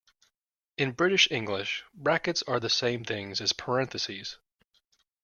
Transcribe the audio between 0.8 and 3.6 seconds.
British English, brackets are the same things as